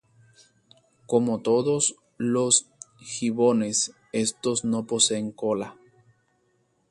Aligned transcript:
Como 1.05 1.41
todos 1.43 1.93
los 2.17 2.65
gibones, 3.01 3.91
estos 4.13 4.65
no 4.65 4.87
poseen 4.87 5.31
cola. 5.31 5.77